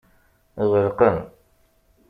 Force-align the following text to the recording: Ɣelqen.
Ɣelqen. 0.71 1.17